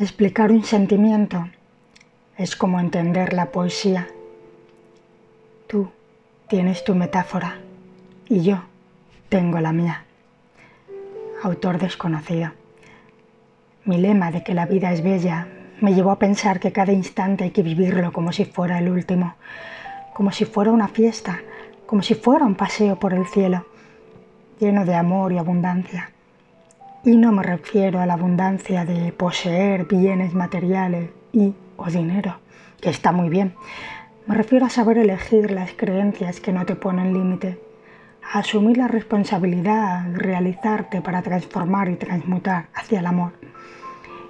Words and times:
Explicar 0.00 0.52
un 0.52 0.62
sentimiento 0.62 1.48
es 2.36 2.54
como 2.54 2.78
entender 2.78 3.32
la 3.32 3.46
poesía. 3.46 4.06
Tú 5.66 5.90
tienes 6.46 6.84
tu 6.84 6.94
metáfora 6.94 7.56
y 8.28 8.42
yo 8.42 8.62
tengo 9.28 9.58
la 9.58 9.72
mía. 9.72 10.04
Autor 11.42 11.78
desconocido. 11.78 12.52
Mi 13.86 13.98
lema 13.98 14.30
de 14.30 14.44
que 14.44 14.54
la 14.54 14.66
vida 14.66 14.92
es 14.92 15.02
bella 15.02 15.48
me 15.80 15.92
llevó 15.94 16.12
a 16.12 16.20
pensar 16.20 16.60
que 16.60 16.70
cada 16.70 16.92
instante 16.92 17.42
hay 17.42 17.50
que 17.50 17.64
vivirlo 17.64 18.12
como 18.12 18.30
si 18.30 18.44
fuera 18.44 18.78
el 18.78 18.88
último, 18.88 19.34
como 20.14 20.30
si 20.30 20.44
fuera 20.44 20.70
una 20.70 20.86
fiesta, 20.86 21.40
como 21.86 22.02
si 22.02 22.14
fuera 22.14 22.44
un 22.44 22.54
paseo 22.54 23.00
por 23.00 23.14
el 23.14 23.26
cielo, 23.26 23.66
lleno 24.60 24.84
de 24.84 24.94
amor 24.94 25.32
y 25.32 25.38
abundancia. 25.38 26.12
Y 27.04 27.16
no 27.16 27.30
me 27.30 27.44
refiero 27.44 28.00
a 28.00 28.06
la 28.06 28.14
abundancia 28.14 28.84
de 28.84 29.12
poseer 29.12 29.84
bienes 29.84 30.34
materiales 30.34 31.10
y 31.32 31.54
o 31.76 31.86
dinero, 31.86 32.38
que 32.80 32.90
está 32.90 33.12
muy 33.12 33.28
bien. 33.28 33.54
Me 34.26 34.34
refiero 34.34 34.66
a 34.66 34.70
saber 34.70 34.98
elegir 34.98 35.52
las 35.52 35.72
creencias 35.72 36.40
que 36.40 36.52
no 36.52 36.66
te 36.66 36.74
ponen 36.74 37.14
límite, 37.14 37.60
a 38.32 38.40
asumir 38.40 38.76
la 38.76 38.88
responsabilidad 38.88 40.06
realizarte 40.12 41.00
para 41.00 41.22
transformar 41.22 41.88
y 41.88 41.94
transmutar 41.94 42.66
hacia 42.74 42.98
el 42.98 43.06
amor. 43.06 43.32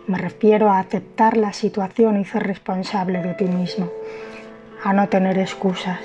Me 0.07 0.19
refiero 0.19 0.71
a 0.71 0.79
aceptar 0.79 1.39
la 1.39 1.55
situación 1.55 2.21
y 2.21 2.27
ser 2.27 2.43
responsable 2.43 3.23
de 3.23 3.35
ti 3.35 3.47
mismo, 3.47 3.91
a 4.85 4.93
no 4.93 5.09
tener 5.09 5.39
excusas. 5.39 5.99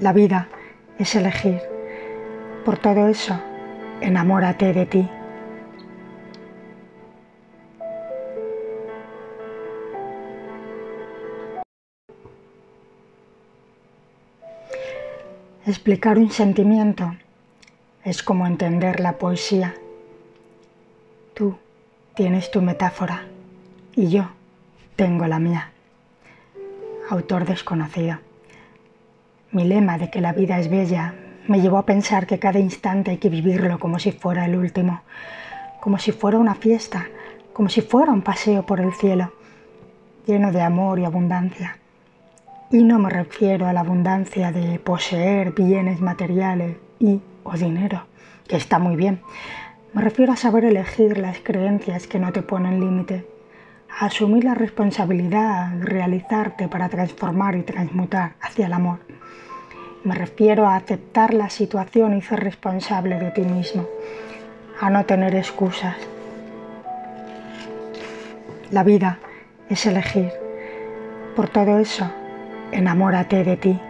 La 0.00 0.12
vida 0.12 0.48
es 0.98 1.14
elegir. 1.14 1.60
Por 2.64 2.78
todo 2.78 3.08
eso, 3.08 3.40
enamórate 4.04 4.72
de 4.72 4.86
ti. 4.86 5.08
Explicar 15.66 16.18
un 16.18 16.30
sentimiento 16.30 17.16
es 18.04 18.22
como 18.22 18.46
entender 18.46 19.00
la 19.00 19.16
poesía. 19.16 19.74
Tú 21.32 21.56
tienes 22.14 22.50
tu 22.50 22.60
metáfora 22.60 23.24
y 23.96 24.08
yo 24.08 24.28
tengo 24.96 25.26
la 25.26 25.38
mía. 25.38 25.72
Autor 27.08 27.46
desconocido. 27.46 28.18
Mi 29.50 29.64
lema 29.64 29.96
de 29.96 30.10
que 30.10 30.20
la 30.20 30.34
vida 30.34 30.58
es 30.58 30.68
bella 30.68 31.14
me 31.46 31.60
llevó 31.60 31.78
a 31.78 31.86
pensar 31.86 32.26
que 32.26 32.38
cada 32.38 32.58
instante 32.58 33.10
hay 33.10 33.18
que 33.18 33.28
vivirlo 33.28 33.78
como 33.78 33.98
si 33.98 34.12
fuera 34.12 34.46
el 34.46 34.56
último, 34.56 35.02
como 35.80 35.98
si 35.98 36.12
fuera 36.12 36.38
una 36.38 36.54
fiesta, 36.54 37.06
como 37.52 37.68
si 37.68 37.82
fuera 37.82 38.12
un 38.12 38.22
paseo 38.22 38.64
por 38.64 38.80
el 38.80 38.94
cielo, 38.94 39.32
lleno 40.26 40.52
de 40.52 40.62
amor 40.62 40.98
y 40.98 41.04
abundancia. 41.04 41.78
Y 42.70 42.82
no 42.82 42.98
me 42.98 43.10
refiero 43.10 43.66
a 43.66 43.72
la 43.72 43.80
abundancia 43.80 44.52
de 44.52 44.78
poseer 44.78 45.52
bienes 45.52 46.00
materiales 46.00 46.76
y 46.98 47.20
o 47.42 47.52
dinero, 47.52 48.06
que 48.48 48.56
está 48.56 48.78
muy 48.78 48.96
bien. 48.96 49.20
Me 49.92 50.00
refiero 50.02 50.32
a 50.32 50.36
saber 50.36 50.64
elegir 50.64 51.18
las 51.18 51.38
creencias 51.38 52.06
que 52.06 52.18
no 52.18 52.32
te 52.32 52.42
ponen 52.42 52.80
límite, 52.80 53.26
a 54.00 54.06
asumir 54.06 54.44
la 54.44 54.54
responsabilidad 54.54 55.68
de 55.72 55.84
realizarte 55.84 56.68
para 56.68 56.88
transformar 56.88 57.54
y 57.54 57.62
transmutar 57.62 58.34
hacia 58.40 58.66
el 58.66 58.72
amor. 58.72 59.00
Me 60.04 60.14
refiero 60.14 60.66
a 60.66 60.76
aceptar 60.76 61.32
la 61.32 61.48
situación 61.48 62.14
y 62.14 62.20
ser 62.20 62.40
responsable 62.40 63.18
de 63.18 63.30
ti 63.30 63.40
mismo, 63.40 63.88
a 64.78 64.90
no 64.90 65.06
tener 65.06 65.34
excusas. 65.34 65.96
La 68.70 68.82
vida 68.82 69.18
es 69.70 69.86
elegir. 69.86 70.30
Por 71.34 71.48
todo 71.48 71.78
eso, 71.78 72.10
enamórate 72.70 73.44
de 73.44 73.56
ti. 73.56 73.80